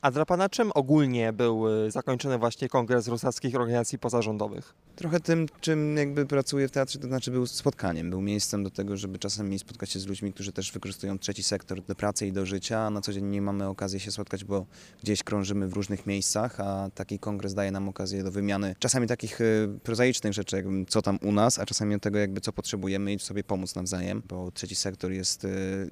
A 0.04 0.10
dla 0.10 0.26
pana 0.26 0.48
czym 0.48 0.70
ogólnie 0.74 1.32
był 1.32 1.68
y, 1.86 1.90
zakończony 1.90 2.38
właśnie 2.38 2.68
kongres 2.68 3.08
wrocławskich 3.08 3.54
organizacji 3.54 3.98
pozarządowych? 3.98 4.74
Trochę 4.96 5.20
tym, 5.20 5.46
czym 5.60 5.96
jakby 5.96 6.26
pracuję 6.26 6.68
w 6.68 6.70
teatrze, 6.70 6.98
to 6.98 7.06
znaczy 7.06 7.30
był 7.30 7.46
spotkaniem, 7.46 8.10
był 8.10 8.20
miejscem 8.20 8.64
do 8.64 8.70
tego, 8.70 8.96
żeby 8.96 9.18
czasami 9.18 9.58
spotkać 9.58 9.90
się 9.90 10.00
z 10.00 10.06
ludźmi, 10.06 10.32
którzy 10.32 10.52
też 10.52 10.72
wykorzystują 10.72 11.18
trzeci 11.18 11.42
sektor 11.42 11.82
do 11.82 11.94
pracy 11.94 12.26
i 12.26 12.32
do 12.32 12.46
życia, 12.46 12.90
na 12.90 13.00
co 13.00 13.12
dzień 13.12 13.24
nie 13.24 13.42
mamy 13.42 13.68
okazji 13.68 14.00
się 14.00 14.10
spotkać, 14.10 14.44
bo 14.44 14.66
gdzieś 15.02 15.22
krążymy 15.22 15.68
w 15.68 15.72
różnych 15.72 16.06
miejscach, 16.06 16.60
a 16.60 16.90
taki 16.94 17.18
kongres 17.18 17.54
daje 17.54 17.70
nam 17.70 17.88
okazję 17.88 18.22
do 18.22 18.30
wymiany 18.30 18.76
czasami 18.78 19.06
takich 19.06 19.40
y, 19.40 19.68
prozaicznych 19.82 20.32
rzeczy, 20.32 20.56
jakby 20.56 20.84
co 20.84 21.02
tam 21.02 21.18
u 21.22 21.32
nas, 21.32 21.58
a 21.58 21.66
czasami 21.66 22.00
tego 22.00 22.18
jakby 22.18 22.40
co 22.40 22.52
potrzebujemy 22.52 23.12
i 23.12 23.18
sobie 23.18 23.44
pomóc 23.44 23.74
nawzajem, 23.74 24.22
bo 24.28 24.50
trzeci 24.50 24.74
sektor 24.74 25.12
jest 25.12 25.44
y, 25.44 25.48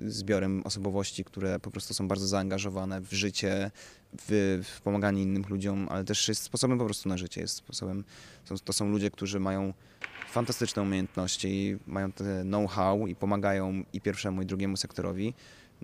zbiorem 0.06 0.62
osobowości, 0.64 1.24
które 1.24 1.60
po 1.60 1.70
prostu 1.70 1.94
są 1.94 2.08
bardzo 2.08 2.26
zaangażowane 2.26 3.00
w 3.00 3.12
życie, 3.12 3.70
w, 4.18 4.60
w 4.64 4.80
pomaganie 4.80 5.22
innym 5.22 5.44
ludziom, 5.48 5.86
ale 5.90 6.04
też 6.04 6.28
jest 6.28 6.42
sposobem 6.42 6.78
po 6.78 6.84
prostu 6.84 7.08
na 7.08 7.16
życie, 7.16 7.40
jest 7.40 7.56
sposobem, 7.56 8.04
są, 8.44 8.54
to 8.64 8.72
są 8.72 8.88
ludzie, 8.88 9.10
którzy 9.10 9.40
mają 9.40 9.72
fantastyczne 10.30 10.82
umiejętności, 10.82 11.76
mają 11.86 12.12
te 12.12 12.42
know-how 12.42 13.06
i 13.06 13.14
pomagają 13.14 13.84
i 13.92 14.00
pierwszemu 14.00 14.42
i 14.42 14.46
drugiemu 14.46 14.76
sektorowi. 14.76 15.34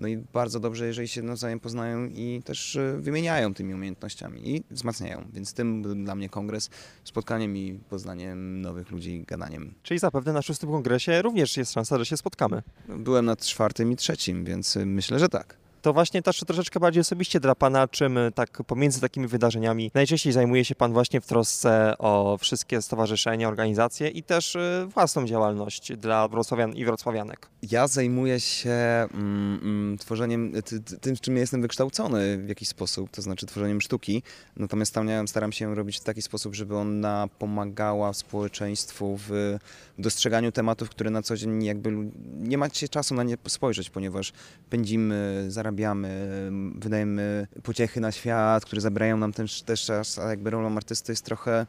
No 0.01 0.09
i 0.09 0.17
bardzo 0.17 0.61
dobrze, 0.61 0.87
jeżeli 0.87 1.09
się 1.09 1.23
nawzajem 1.23 1.61
poznają 1.61 2.07
i 2.07 2.43
też 2.45 2.77
e, 2.77 2.97
wymieniają 3.01 3.55
tymi 3.55 3.75
umiejętnościami 3.75 4.57
i 4.57 4.65
wzmacniają. 4.71 5.25
Więc 5.33 5.53
tym 5.53 5.83
był 5.83 5.95
dla 5.95 6.15
mnie 6.15 6.29
kongres, 6.29 6.71
spotkaniem 7.05 7.57
i 7.57 7.81
poznaniem 7.91 8.61
nowych 8.61 8.91
ludzi, 8.91 9.25
gadaniem. 9.27 9.75
Czyli 9.83 10.01
zapewne 10.01 10.33
na 10.33 10.43
szóstym 10.43 10.71
kongresie 10.71 11.23
również 11.23 11.57
jest 11.57 11.73
szansa, 11.73 11.99
że 11.99 12.07
się 12.07 12.17
spotkamy. 12.17 12.63
Byłem 12.89 13.25
na 13.25 13.37
czwartym 13.37 13.93
i 13.93 13.97
trzecim, 13.97 14.45
więc 14.45 14.77
e, 14.77 14.87
myślę, 14.87 15.19
że 15.19 15.29
tak. 15.29 15.57
To 15.83 15.93
właśnie 15.93 16.23
też 16.23 16.41
troszeczkę 16.41 16.81
bardziej 16.81 17.01
osobiście 17.01 17.41
dla 17.41 17.55
pana, 17.55 17.89
czym 17.89 18.19
y, 18.19 18.33
tak 18.33 18.63
pomiędzy 18.67 19.01
takimi 19.01 19.27
wydarzeniami 19.27 19.91
najczęściej 19.95 20.33
zajmuje 20.33 20.65
się 20.65 20.75
pan 20.75 20.93
właśnie 20.93 21.21
w 21.21 21.27
trosce 21.27 21.99
o 21.99 22.39
wszystkie 22.41 22.83
stowarzyszenia, 22.83 23.49
organizacje 23.49 24.09
i 24.09 24.23
też 24.23 24.55
y, 24.55 24.89
własną 24.95 25.27
działalność 25.27 25.97
dla 25.97 26.29
wrocławian 26.29 26.73
i 26.73 26.85
wrocławianek. 26.85 27.49
Ja 27.63 27.89
zajmuję 27.89 28.41
się 28.41 28.71
mm, 28.71 29.61
mm, 29.63 29.99
tworzeniem, 29.99 30.53
ty, 30.65 30.81
ty, 30.81 30.99
tym, 30.99 31.17
czym 31.17 31.35
ja 31.35 31.41
jestem 31.41 31.63
wykształcony 31.63 32.39
w 32.39 32.49
jakiś 32.49 32.69
sposób, 32.69 33.11
to 33.11 33.23
znaczy 33.23 33.47
tworzeniem 33.47 33.81
sztuki. 33.81 34.23
Natomiast 34.57 34.95
tam 34.95 35.09
ja 35.09 35.27
staram 35.27 35.53
się 35.53 35.75
robić 35.75 35.99
w 35.99 36.05
taki 36.05 36.23
sposób, 36.23 36.55
żeby 36.55 36.77
ona 36.77 37.29
pomagała 37.39 38.13
społeczeństwu 38.13 39.19
w 39.29 39.57
dostrzeganiu 39.99 40.53
tematów, 40.53 40.91
które 40.91 41.11
na 41.11 41.23
co 41.23 41.37
dzień 41.37 41.65
jakby 41.65 41.93
nie 42.39 42.59
macie 42.59 42.89
czasu 42.89 43.15
na 43.15 43.23
nie 43.23 43.37
spojrzeć, 43.49 43.91
ponieważ 43.91 44.33
pędzimy, 44.71 45.47
zarabiamy, 45.69 46.31
wydajemy 46.75 47.47
pociechy 47.63 48.01
na 48.01 48.13
świat, 48.13 48.65
które 48.65 48.81
zabierają 48.81 49.17
nam 49.17 49.33
też, 49.33 49.63
też 49.63 49.85
czas, 49.85 50.19
a 50.19 50.31
jakby 50.31 50.51
rolą 50.51 50.77
artysty 50.77 51.13
jest 51.13 51.25
trochę 51.25 51.67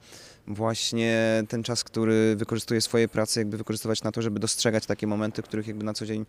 właśnie 0.48 1.44
ten 1.48 1.64
czas, 1.64 1.84
który 1.84 2.36
wykorzystuje 2.36 2.82
swoje 2.82 3.08
prace, 3.08 3.40
jakby 3.40 3.58
wykorzystywać 3.58 4.04
na 4.04 4.12
to, 4.12 4.22
żeby 4.22 4.40
dostrzegać 4.40 4.86
takie 4.86 5.08
momenty, 5.08 5.42
których 5.42 5.68
jakby 5.68 5.84
na 5.86 5.94
co 5.94 6.06
dzień 6.06 6.26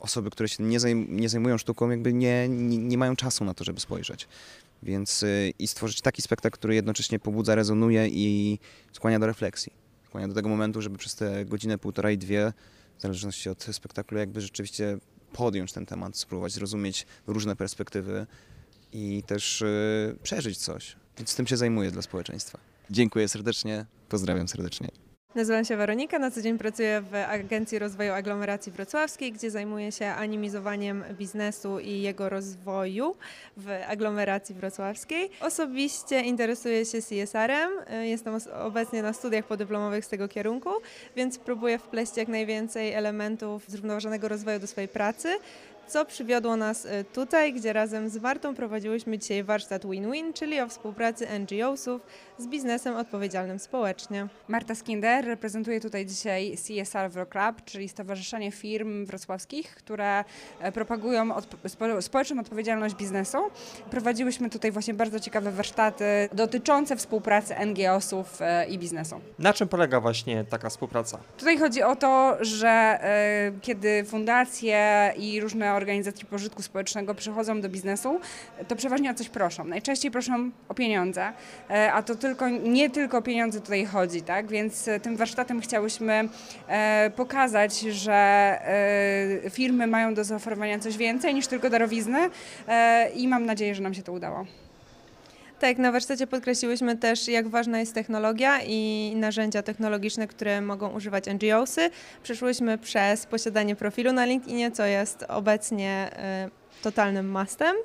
osoby, 0.00 0.30
które 0.30 0.48
się 0.48 0.64
nie, 0.64 0.80
zajm- 0.80 1.08
nie 1.08 1.28
zajmują 1.28 1.58
sztuką, 1.58 1.90
jakby 1.90 2.12
nie, 2.12 2.48
nie, 2.48 2.78
nie 2.78 2.98
mają 2.98 3.16
czasu 3.16 3.44
na 3.44 3.54
to, 3.54 3.64
żeby 3.64 3.80
spojrzeć. 3.80 4.28
Więc 4.82 5.22
y, 5.22 5.52
i 5.58 5.68
stworzyć 5.68 6.00
taki 6.00 6.22
spektakl, 6.22 6.54
który 6.54 6.74
jednocześnie 6.74 7.18
pobudza, 7.18 7.54
rezonuje 7.54 8.08
i 8.08 8.58
skłania 8.92 9.18
do 9.18 9.26
refleksji. 9.26 9.72
Skłania 10.06 10.28
do 10.28 10.34
tego 10.34 10.48
momentu, 10.48 10.82
żeby 10.82 10.98
przez 10.98 11.14
te 11.14 11.44
godzinę, 11.44 11.78
półtora 11.78 12.10
i 12.10 12.18
dwie, 12.18 12.52
w 12.98 13.02
zależności 13.02 13.48
od 13.48 13.62
spektaklu, 13.72 14.18
jakby 14.18 14.40
rzeczywiście 14.40 14.98
podjąć 15.34 15.72
ten 15.72 15.86
temat, 15.86 16.16
spróbować 16.16 16.52
zrozumieć 16.52 17.06
różne 17.26 17.56
perspektywy 17.56 18.26
i 18.92 19.22
też 19.26 19.62
y, 19.62 20.16
przeżyć 20.22 20.58
coś. 20.58 20.96
Więc 21.18 21.36
tym 21.36 21.46
się 21.46 21.56
zajmuję 21.56 21.90
dla 21.90 22.02
społeczeństwa. 22.02 22.58
Dziękuję 22.90 23.28
serdecznie, 23.28 23.86
pozdrawiam 24.08 24.48
serdecznie. 24.48 25.03
Nazywam 25.34 25.64
się 25.64 25.76
Weronika, 25.76 26.18
na 26.18 26.30
co 26.30 26.42
dzień 26.42 26.58
pracuję 26.58 27.02
w 27.10 27.14
Agencji 27.14 27.78
Rozwoju 27.78 28.12
Aglomeracji 28.12 28.72
Wrocławskiej, 28.72 29.32
gdzie 29.32 29.50
zajmuję 29.50 29.92
się 29.92 30.06
animizowaniem 30.06 31.04
biznesu 31.12 31.78
i 31.78 32.00
jego 32.00 32.28
rozwoju 32.28 33.16
w 33.56 33.70
aglomeracji 33.88 34.54
wrocławskiej. 34.54 35.30
Osobiście 35.40 36.20
interesuję 36.20 36.84
się 36.84 36.98
CSR-em, 37.02 37.70
jestem 38.02 38.34
obecnie 38.62 39.02
na 39.02 39.12
studiach 39.12 39.44
podyplomowych 39.44 40.04
z 40.04 40.08
tego 40.08 40.28
kierunku, 40.28 40.70
więc 41.16 41.38
próbuję 41.38 41.78
wpleść 41.78 42.16
jak 42.16 42.28
najwięcej 42.28 42.92
elementów 42.92 43.64
zrównoważonego 43.68 44.28
rozwoju 44.28 44.58
do 44.58 44.66
swojej 44.66 44.88
pracy. 44.88 45.28
Co 45.86 46.04
przywiodło 46.04 46.56
nas 46.56 46.84
y, 46.84 47.04
tutaj, 47.12 47.52
gdzie 47.52 47.72
razem 47.72 48.08
z 48.08 48.16
Martą 48.16 48.54
prowadziłyśmy 48.54 49.18
dzisiaj 49.18 49.44
warsztat 49.44 49.86
Win-Win, 49.86 50.32
czyli 50.32 50.60
o 50.60 50.68
współpracy 50.68 51.26
NGO-sów 51.38 52.00
z 52.38 52.46
biznesem 52.46 52.96
odpowiedzialnym 52.96 53.58
społecznie. 53.58 54.26
Marta 54.48 54.74
Skinder 54.74 55.24
reprezentuje 55.24 55.80
tutaj 55.80 56.06
dzisiaj 56.06 56.56
CSR 56.56 57.10
Wro 57.10 57.26
Club, 57.26 57.64
czyli 57.64 57.88
Stowarzyszenie 57.88 58.50
Firm 58.52 59.06
Wrocławskich, 59.06 59.74
które 59.74 60.24
e, 60.60 60.72
propagują 60.72 61.24
odp- 61.28 61.68
spo- 61.68 62.02
społeczną 62.02 62.40
odpowiedzialność 62.40 62.94
biznesu. 62.94 63.38
Prowadziłyśmy 63.90 64.50
tutaj 64.50 64.72
właśnie 64.72 64.94
bardzo 64.94 65.20
ciekawe 65.20 65.52
warsztaty 65.52 66.04
dotyczące 66.32 66.96
współpracy 66.96 67.54
NGO-sów 67.66 68.42
e, 68.42 68.66
i 68.66 68.78
biznesu. 68.78 69.20
Na 69.38 69.52
czym 69.52 69.68
polega 69.68 70.00
właśnie 70.00 70.44
taka 70.44 70.68
współpraca? 70.70 71.18
Tutaj 71.38 71.58
chodzi 71.58 71.82
o 71.82 71.96
to, 71.96 72.36
że 72.40 72.68
e, 72.68 73.52
kiedy 73.62 74.04
fundacje 74.04 75.12
i 75.16 75.40
różne 75.40 75.73
organizacje 75.76 76.24
pożytku 76.24 76.62
społecznego 76.62 77.14
przychodzą 77.14 77.60
do 77.60 77.68
biznesu, 77.68 78.20
to 78.68 78.76
przeważnie 78.76 79.10
o 79.10 79.14
coś 79.14 79.28
proszą. 79.28 79.64
Najczęściej 79.64 80.10
proszą 80.10 80.50
o 80.68 80.74
pieniądze, 80.74 81.32
e, 81.70 81.92
a 81.92 82.02
to 82.02 82.14
tylko, 82.14 82.48
nie 82.48 82.90
tylko 82.90 83.18
o 83.18 83.22
pieniądze 83.22 83.60
tutaj 83.60 83.84
chodzi, 83.84 84.22
tak? 84.22 84.46
Więc 84.46 84.88
e, 84.88 85.00
tym 85.00 85.16
warsztatem 85.16 85.60
chciałyśmy 85.60 86.28
e, 86.68 87.10
pokazać, 87.16 87.80
że 87.80 88.14
firmy 89.50 89.86
mają 89.86 90.14
do 90.14 90.24
zaoferowania 90.24 90.78
coś 90.78 90.96
więcej 90.96 91.34
niż 91.34 91.46
tylko 91.46 91.70
darowizny 91.70 92.30
i 93.14 93.28
mam 93.28 93.46
nadzieję, 93.46 93.74
że 93.74 93.82
nam 93.82 93.94
się 93.94 94.02
to 94.02 94.12
udało. 94.12 94.46
Tak, 95.64 95.78
na 95.78 95.92
warsztacie 95.92 96.26
podkreśliłyśmy 96.26 96.96
też, 96.96 97.28
jak 97.28 97.48
ważna 97.48 97.80
jest 97.80 97.94
technologia 97.94 98.60
i 98.66 99.12
narzędzia 99.16 99.62
technologiczne, 99.62 100.26
które 100.26 100.60
mogą 100.60 100.88
używać 100.92 101.24
NGOsy. 101.26 101.90
Przeszłyśmy 102.22 102.78
przez 102.78 103.26
posiadanie 103.26 103.76
profilu 103.76 104.12
na 104.12 104.24
LinkedInie, 104.24 104.70
co 104.70 104.84
jest 104.84 105.24
obecnie 105.28 106.10
e, 106.16 106.50
totalnym 106.82 107.30
mastem. 107.30 107.76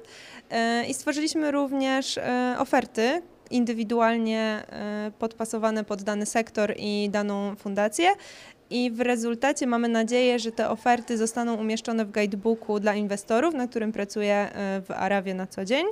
E, 0.50 0.86
I 0.86 0.94
stworzyliśmy 0.94 1.52
również 1.52 2.18
e, 2.18 2.56
oferty 2.58 3.22
indywidualnie 3.52 4.64
podpasowane 5.20 5.84
pod 5.84 6.04
dany 6.04 6.26
sektor 6.26 6.74
i 6.78 7.10
daną 7.12 7.56
fundację. 7.56 8.10
I 8.70 8.92
w 8.92 9.02
rezultacie 9.02 9.68
mamy 9.68 9.88
nadzieję, 9.88 10.40
że 10.40 10.52
te 10.52 10.70
oferty 10.70 11.18
zostaną 11.18 11.56
umieszczone 11.56 12.06
w 12.06 12.12
guidebooku 12.12 12.80
dla 12.80 12.96
inwestorów, 12.96 13.54
na 13.54 13.68
którym 13.68 13.92
pracuję 13.92 14.34
e, 14.34 14.82
w 14.82 14.92
Arawie 14.92 15.34
na 15.34 15.48
co 15.48 15.66
dzień. 15.66 15.86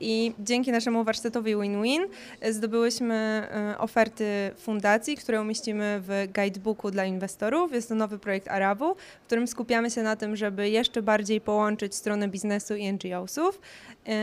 I 0.00 0.32
dzięki 0.38 0.72
naszemu 0.72 1.04
warsztatowi 1.04 1.56
Win-Win 1.56 2.06
e, 2.40 2.52
zdobyłyśmy 2.52 3.14
e, 3.14 3.78
oferty 3.78 4.50
fundacji, 4.56 5.16
które 5.16 5.40
umieścimy 5.40 6.00
w 6.02 6.32
guidebooku 6.34 6.90
dla 6.90 7.04
inwestorów. 7.04 7.72
Jest 7.72 7.88
to 7.88 7.94
nowy 7.94 8.18
projekt 8.18 8.48
Arabu, 8.48 8.94
w 8.94 9.26
którym 9.26 9.46
skupiamy 9.46 9.90
się 9.90 10.02
na 10.02 10.16
tym, 10.16 10.36
żeby 10.36 10.70
jeszcze 10.70 11.02
bardziej 11.02 11.40
połączyć 11.40 11.94
stronę 11.94 12.28
biznesu 12.28 12.74
i 12.74 12.92
NGO-sów. 12.92 13.60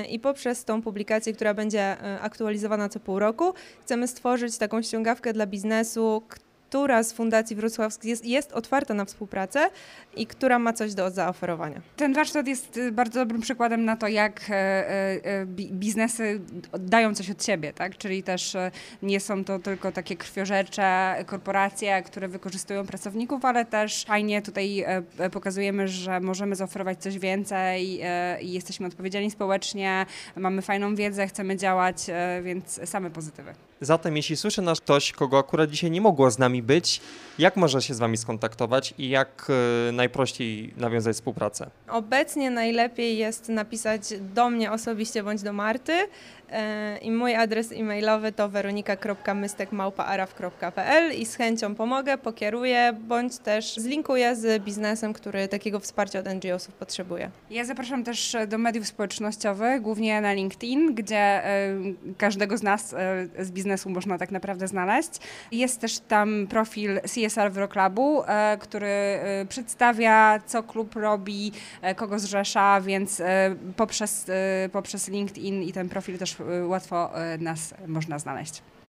I 0.10 0.20
poprzez 0.20 0.65
tą 0.65 0.82
publikację, 0.82 1.34
która 1.34 1.53
będzie 1.53 1.98
aktualizowana 2.22 2.89
co 2.89 3.00
pół 3.00 3.20
roku, 3.20 3.53
chcemy 3.82 4.08
stworzyć 4.08 4.58
taką 4.58 4.82
ściągawkę 4.82 5.34
dla 5.34 5.46
biznesu, 5.46 6.22
która 6.72 7.04
z 7.04 7.13
Fundacji 7.13 7.56
Wrocławskiej 7.56 8.10
jest, 8.10 8.25
jest 8.25 8.54
otwarta 8.54 8.94
na 8.94 9.06
współpracę 9.06 9.70
i 10.16 10.28
która 10.28 10.60
ma 10.60 10.74
coś 10.74 10.94
do 10.94 11.10
zaoferowania. 11.10 11.82
Ten 11.96 12.13
warsztat 12.13 12.48
jest 12.48 12.78
y, 12.78 12.92
bardzo 12.92 13.20
dobrym 13.20 13.42
przykładem 13.42 13.86
na 13.86 13.98
to, 13.98 14.08
jak 14.08 14.42
e, 14.50 14.54
e, 14.54 14.92
e, 15.24 15.46
bi- 15.46 15.74
biznesy 15.74 16.42
dają 16.80 17.16
coś 17.16 17.30
od 17.30 17.46
siebie, 17.46 17.74
tak? 17.74 17.98
Czyli 17.98 18.24
też 18.24 18.58
nie 19.01 19.20
są 19.20 19.44
to 19.44 19.60
tylko 19.60 19.92
takie 19.92 20.16
krwiożercze 20.16 21.16
korporacje, 21.25 22.04
które 22.04 22.28
wykorzystują 22.28 22.86
pracowników, 22.86 23.46
ale 23.46 23.66
też 23.66 24.06
fajnie 24.06 24.42
tutaj 24.42 24.86
pokazujemy, 25.32 25.88
że 25.88 26.20
możemy 26.20 26.56
zaoferować 26.56 27.01
coś 27.01 27.20
więcej 27.20 28.01
i 28.42 28.51
jesteśmy 28.51 28.88
odpowiedzialni 28.88 29.32
społecznie, 29.32 30.06
mamy 30.36 30.62
fajną 30.62 30.96
wiedzę, 30.96 31.28
chcemy 31.28 31.58
działać, 31.58 31.98
więc 32.44 32.90
same 32.90 33.10
pozytywy. 33.10 33.54
Zatem 33.82 34.18
jeśli 34.18 34.38
słyszy 34.38 34.62
nas 34.62 34.82
ktoś, 34.82 35.12
kogo 35.12 35.40
akurat 35.40 35.70
dzisiaj 35.70 35.92
nie 35.92 36.01
mogło 36.01 36.32
z 36.32 36.40
nami 36.40 36.61
Wami 36.62 36.68
być. 36.68 37.01
Jak 37.39 37.56
można 37.56 37.82
się 37.82 37.94
z 37.94 38.00
Wami 38.00 38.18
skontaktować 38.18 38.94
i 38.98 39.10
jak 39.10 39.48
e, 39.89 39.91
najprościej 39.91 40.74
nawiązać 40.77 41.15
współpracę? 41.15 41.70
Obecnie 41.88 42.51
najlepiej 42.51 43.18
jest 43.18 43.50
napisać 43.50 44.01
do 44.34 44.50
mnie 44.50 44.72
osobiście 44.72 45.24
bądź 45.24 45.41
do 45.41 45.53
Marty 45.53 45.94
e, 46.50 46.98
i 46.98 47.12
mój 47.12 47.36
adres 47.36 47.72
e-mailowy 47.72 48.32
to 48.32 48.50
weronika.mystekmałpaaraf.pl 48.50 51.20
i 51.20 51.25
z 51.25 51.36
chęcią 51.36 51.75
pomogę, 51.75 52.18
pokieruję 52.18 52.98
bądź 53.08 53.38
też 53.38 53.75
zlinkuję 53.75 54.36
z 54.36 54.63
biznesem, 54.63 55.13
który 55.13 55.48
takiego 55.48 55.80
wsparcia 55.80 56.20
od 56.20 56.25
NGO-sów 56.25 56.74
potrzebuje. 56.74 57.32
Ja 57.50 57.65
zapraszam 57.65 58.03
też 58.03 58.36
do 58.48 58.58
mediów 58.58 58.88
społecznościowych, 58.88 59.82
głównie 59.82 60.22
na 60.22 60.34
LinkedIn, 60.34 60.96
gdzie 60.96 61.18
e, 61.18 61.44
każdego 62.18 62.58
z 62.58 62.63
nas 62.63 62.96
z 63.39 63.51
biznesu 63.51 63.89
można 63.89 64.18
tak 64.18 64.32
naprawdę 64.32 64.68
znaleźć. 64.68 65.10
Jest 65.51 65.82
też 65.82 66.00
tam 66.00 66.48
profil 66.51 67.00
CSR 67.01 67.48
Euroclubu, 67.48 68.24
e, 68.24 68.58
który 68.58 68.88
e, 68.88 69.46
przedstawia, 69.50 70.39
co 70.46 70.63
klub 70.63 70.96
robi, 70.96 71.51
e, 71.81 71.96
kogo 71.96 72.20
zrzesza, 72.20 72.81
więc 72.81 73.22
poprzez, 73.75 74.31
poprzez 74.72 75.08
LinkedIn 75.08 75.63
i 75.63 75.74
ten 75.74 75.89
profil 75.89 76.17
też 76.17 76.38
łatwo 76.67 77.10
nas 77.39 77.74
można 77.88 78.20
znaleźć. 78.20 78.62